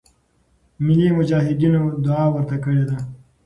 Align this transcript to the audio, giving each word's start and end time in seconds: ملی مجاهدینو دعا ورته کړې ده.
ملی 0.85 1.07
مجاهدینو 1.19 1.81
دعا 2.05 2.25
ورته 2.33 2.55
کړې 2.63 2.83
ده. 2.89 2.97